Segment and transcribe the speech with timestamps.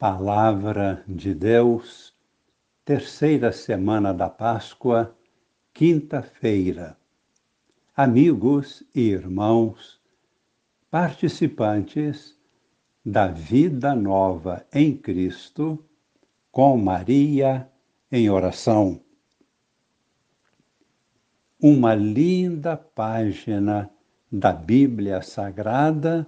[0.00, 2.14] Palavra de Deus,
[2.86, 5.14] terceira semana da Páscoa,
[5.74, 6.96] quinta-feira.
[7.94, 10.00] Amigos e irmãos,
[10.90, 12.34] participantes
[13.04, 15.84] da vida nova em Cristo,
[16.50, 17.70] com Maria
[18.10, 19.02] em oração.
[21.60, 23.90] Uma linda página
[24.32, 26.26] da Bíblia Sagrada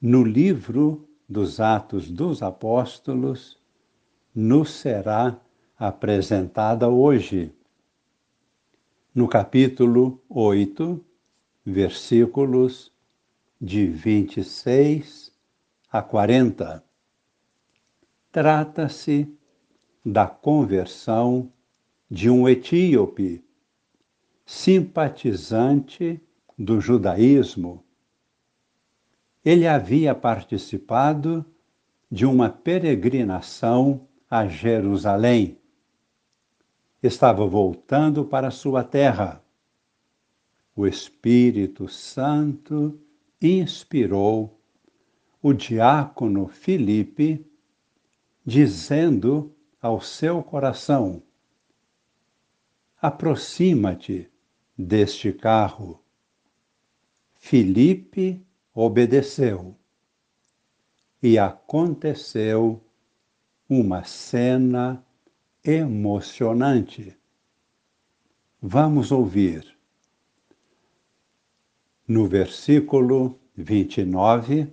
[0.00, 3.58] no livro dos Atos dos Apóstolos
[4.34, 5.40] nos será
[5.78, 7.52] apresentada hoje.
[9.14, 11.02] No capítulo 8,
[11.64, 12.92] versículos
[13.60, 15.32] de 26
[15.90, 16.84] a 40.
[18.30, 19.32] Trata-se
[20.04, 21.50] da conversão
[22.10, 23.42] de um etíope,
[24.44, 26.20] simpatizante
[26.58, 27.84] do judaísmo
[29.44, 31.44] ele havia participado
[32.10, 35.58] de uma peregrinação a Jerusalém.
[37.02, 39.44] Estava voltando para sua terra.
[40.74, 42.98] O Espírito Santo
[43.40, 44.58] inspirou
[45.42, 47.44] o diácono Filipe,
[48.44, 51.22] dizendo ao seu coração:
[53.00, 54.30] Aproxima-te
[54.76, 56.02] deste carro.
[57.34, 58.42] Filipe
[58.74, 59.76] obedeceu.
[61.22, 62.82] E aconteceu
[63.68, 65.04] uma cena
[65.64, 67.16] emocionante.
[68.60, 69.74] Vamos ouvir.
[72.06, 74.70] No versículo 29,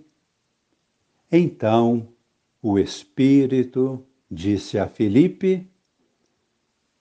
[1.31, 2.09] então
[2.61, 5.65] o Espírito disse a Filipe: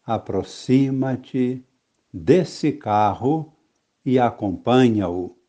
[0.05, 1.65] aproxima-te
[2.13, 3.53] desse carro
[4.05, 5.40] e acompanha-o.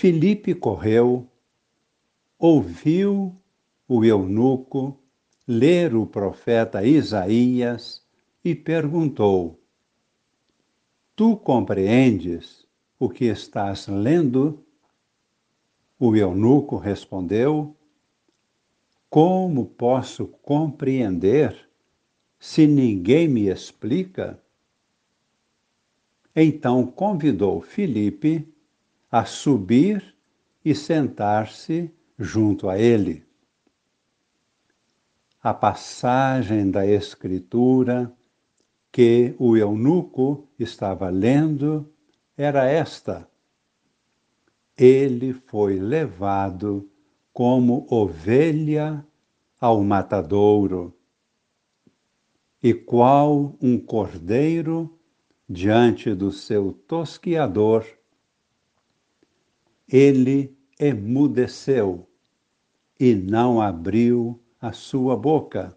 [0.00, 1.28] Filipe correu,
[2.38, 3.36] ouviu
[3.86, 4.98] o eunuco
[5.46, 8.02] ler o profeta Isaías
[8.42, 9.60] e perguntou:
[11.14, 12.66] Tu compreendes
[12.98, 14.64] o que estás lendo?
[15.98, 17.76] O eunuco respondeu:
[19.10, 21.68] Como posso compreender
[22.38, 24.42] se ninguém me explica?
[26.34, 28.50] Então convidou Filipe
[29.10, 30.14] a subir
[30.64, 33.24] e sentar-se junto a ele.
[35.42, 38.14] A passagem da Escritura
[38.92, 41.90] que o eunuco estava lendo
[42.36, 43.28] era esta:
[44.76, 46.88] Ele foi levado
[47.32, 49.04] como ovelha
[49.60, 50.94] ao matadouro,
[52.62, 54.98] e qual um cordeiro
[55.48, 57.86] diante do seu tosquiador
[59.90, 62.08] ele emudeceu
[62.98, 65.76] e não abriu a sua boca.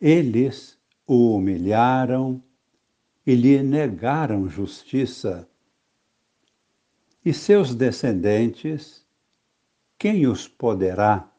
[0.00, 2.42] Eles o humilharam
[3.24, 5.48] e lhe negaram justiça.
[7.24, 9.06] E seus descendentes,
[9.98, 11.30] quem os poderá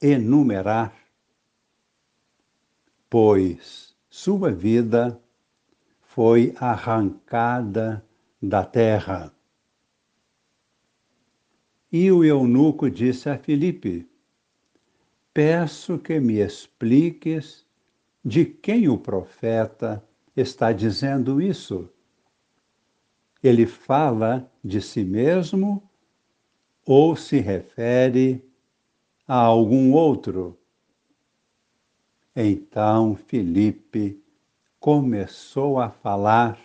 [0.00, 0.94] enumerar?
[3.10, 5.20] Pois sua vida
[6.02, 8.04] foi arrancada
[8.42, 9.35] da terra.
[11.98, 14.06] E o eunuco disse a Filipe:
[15.32, 17.64] Peço que me expliques
[18.22, 20.06] de quem o profeta
[20.36, 21.88] está dizendo isso.
[23.42, 25.82] Ele fala de si mesmo
[26.84, 28.44] ou se refere
[29.26, 30.54] a algum outro?
[32.36, 34.22] Então Filipe
[34.78, 36.60] começou a falar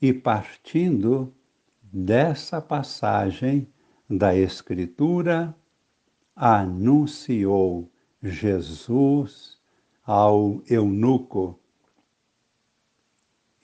[0.00, 1.34] e, partindo
[1.82, 3.68] dessa passagem,
[4.08, 5.54] da Escritura,
[6.34, 7.90] anunciou
[8.22, 9.58] Jesus
[10.04, 11.58] ao eunuco.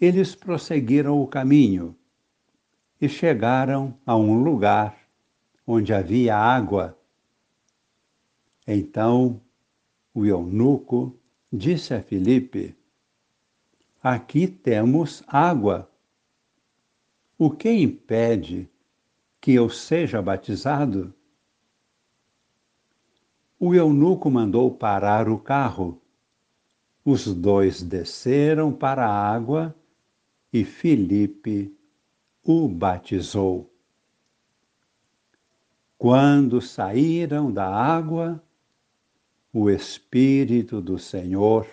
[0.01, 1.97] Eles prosseguiram o caminho
[3.01, 4.99] e chegaram a um lugar
[5.67, 6.99] onde havia água.
[8.67, 9.41] Então
[10.13, 11.19] o eunuco
[11.51, 12.77] disse a Filipe:
[14.03, 15.91] Aqui temos água.
[17.39, 18.69] O que impede
[19.45, 21.13] que eu seja batizado?
[23.61, 26.01] O eunuco mandou parar o carro.
[27.05, 29.77] Os dois desceram para a água
[30.51, 31.77] e Filipe
[32.43, 33.71] o batizou.
[35.99, 38.43] Quando saíram da água,
[39.53, 41.69] o Espírito do Senhor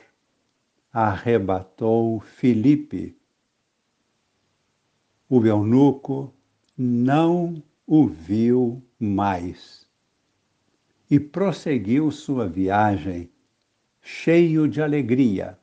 [0.91, 3.17] arrebatou Filipe.
[5.29, 6.33] O eunuco
[6.83, 9.87] não o viu mais.
[11.11, 13.29] e prosseguiu sua viagem,
[14.01, 15.59] cheio de alegria.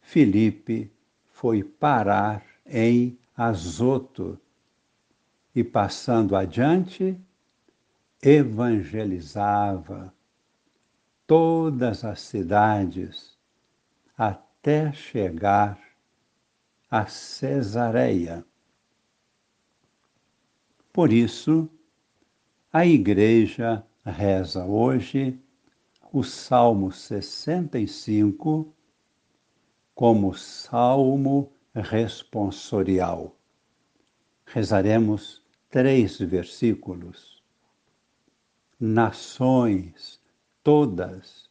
[0.00, 0.92] Filipe
[1.30, 4.36] foi parar em Azoto
[5.54, 7.16] e, passando adiante,
[8.20, 10.12] evangelizava
[11.28, 13.38] todas as cidades
[14.18, 15.80] até chegar
[16.90, 18.44] a Cesareia.
[20.92, 21.70] Por isso,
[22.72, 25.38] a Igreja reza hoje
[26.12, 28.74] o Salmo 65
[29.94, 33.36] como salmo responsorial.
[34.44, 37.40] Rezaremos três versículos.
[38.80, 40.20] Nações
[40.64, 41.48] todas,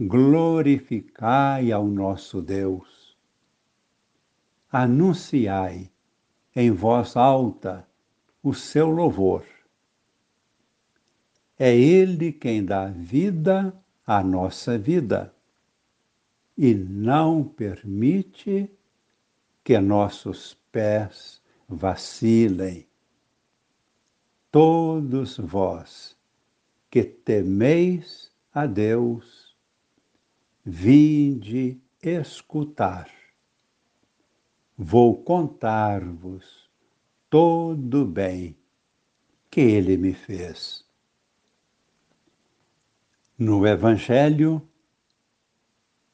[0.00, 3.16] glorificai ao nosso Deus.
[4.72, 5.88] Anunciai
[6.56, 7.86] em voz alta
[8.42, 9.46] o seu louvor
[11.58, 13.72] é Ele quem dá vida
[14.04, 15.32] à nossa vida
[16.58, 18.68] e não permite
[19.62, 22.86] que nossos pés vacilem.
[24.50, 26.16] Todos vós
[26.90, 29.56] que temeis a Deus,
[30.64, 33.10] vinde escutar.
[34.76, 36.61] Vou contar-vos
[37.32, 38.54] todo bem
[39.50, 40.84] que Ele me fez.
[43.38, 44.60] No Evangelho,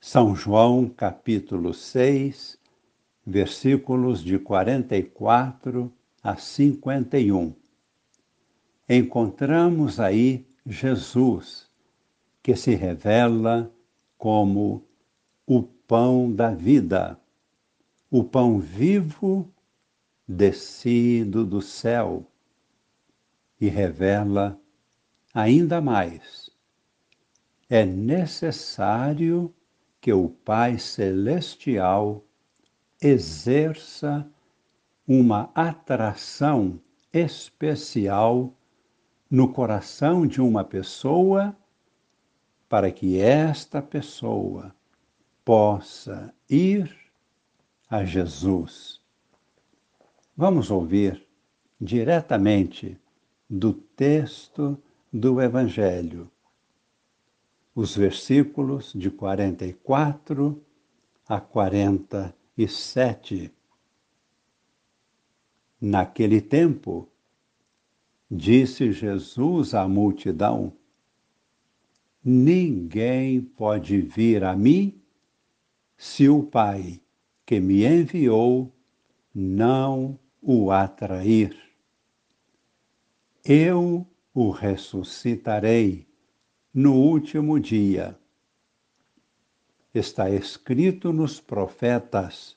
[0.00, 2.56] São João, capítulo 6,
[3.26, 5.93] versículos de 44
[6.23, 7.53] a 51.
[8.88, 11.69] Encontramos aí Jesus,
[12.41, 13.69] que se revela
[14.17, 14.85] como
[15.44, 17.19] o pão da vida,
[18.09, 19.53] o pão vivo
[20.29, 22.31] descido do céu,
[23.61, 24.61] e revela
[25.35, 26.49] ainda mais
[27.69, 29.55] é necessário
[30.01, 32.25] que o Pai Celestial
[33.01, 34.29] exerça
[35.07, 36.81] uma atração
[37.13, 38.53] especial
[39.31, 41.55] no coração de uma pessoa
[42.69, 44.75] para que esta pessoa
[45.45, 46.95] possa ir
[47.89, 48.98] a Jesus.
[50.40, 51.20] Vamos ouvir
[51.81, 52.96] diretamente
[53.50, 54.81] do texto
[55.12, 56.31] do Evangelho
[57.75, 60.64] os versículos de 44
[61.26, 63.52] a 47.
[65.81, 67.08] Naquele tempo,
[68.31, 70.73] disse Jesus à multidão:
[72.25, 75.02] Ninguém pode vir a mim
[75.96, 77.00] se o Pai
[77.44, 78.73] que me enviou
[79.34, 81.56] não o atrair.
[83.44, 86.06] Eu o ressuscitarei
[86.73, 88.19] no último dia.
[89.94, 92.56] Está escrito nos profetas: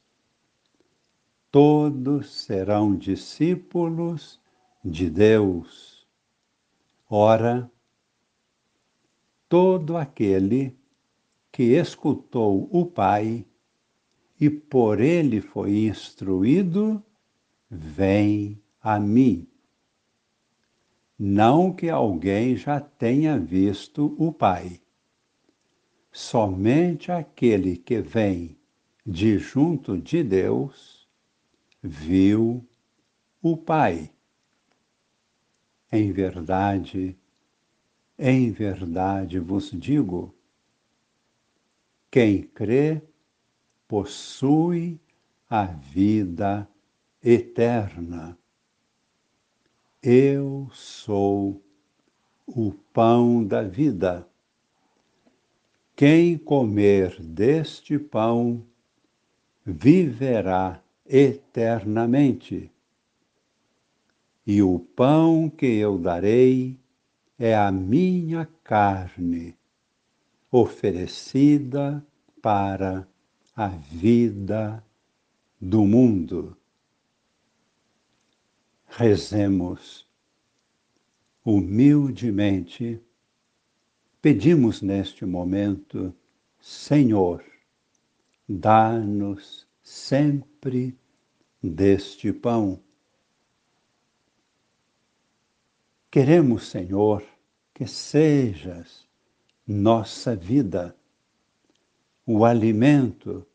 [1.50, 4.40] todos serão discípulos
[4.84, 6.08] de Deus.
[7.10, 7.70] Ora,
[9.50, 10.78] todo aquele
[11.52, 13.46] que escutou o Pai
[14.40, 17.04] e por ele foi instruído,
[17.72, 19.48] vem a mim.
[21.18, 24.82] Não que alguém já tenha visto o Pai.
[26.12, 28.58] Somente aquele que vem
[29.06, 31.08] de junto de Deus
[31.82, 32.68] viu
[33.42, 34.12] o Pai.
[35.90, 37.18] Em verdade,
[38.20, 40.36] em verdade vos digo:
[42.10, 43.02] quem crê
[43.88, 45.00] possui
[45.50, 46.68] a vida
[47.24, 48.38] eterna.
[50.02, 51.62] Eu sou
[52.48, 54.28] o pão da vida.
[55.96, 58.66] Quem comer deste pão
[59.64, 62.72] viverá eternamente.
[64.46, 66.80] E o pão que eu darei
[67.38, 69.56] é a minha carne,
[70.52, 72.04] oferecida
[72.42, 73.08] para
[73.56, 74.84] a vida
[75.60, 76.58] do mundo.
[78.94, 80.06] Rezemos.
[81.46, 83.02] Humildemente,
[84.22, 86.14] pedimos neste momento,
[86.60, 87.42] Senhor,
[88.48, 90.96] dá-nos sempre
[91.64, 92.84] deste pão.
[96.12, 97.24] Queremos, Senhor,
[97.74, 99.08] que sejas
[99.66, 100.94] nossa vida,
[102.26, 103.48] o alimento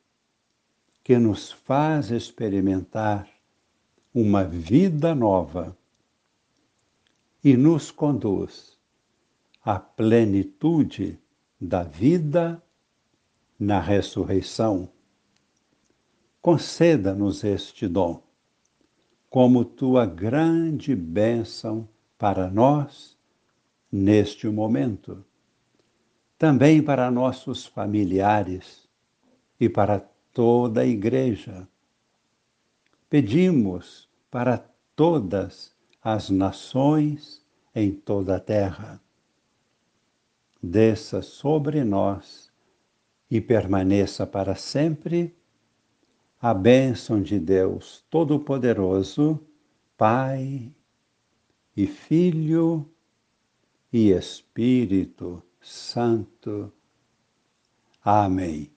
[1.04, 3.35] que nos faz experimentar
[4.18, 5.76] uma vida nova
[7.44, 8.78] e nos conduz
[9.62, 11.20] a plenitude
[11.60, 12.62] da vida
[13.60, 14.88] na ressurreição.
[16.40, 18.22] Conceda-nos este dom,
[19.28, 23.18] como tua grande bênção para nós
[23.92, 25.22] neste momento,
[26.38, 28.88] também para nossos familiares
[29.60, 30.00] e para
[30.32, 31.68] toda a Igreja.
[33.10, 34.05] Pedimos
[34.36, 34.58] para
[34.94, 37.42] todas as nações
[37.74, 39.00] em toda a terra.
[40.62, 42.52] Desça sobre nós
[43.30, 45.34] e permaneça para sempre
[46.38, 49.40] a bênção de Deus Todo-Poderoso,
[49.96, 50.70] Pai
[51.74, 52.86] e Filho
[53.90, 56.70] e Espírito Santo.
[58.04, 58.75] Amém.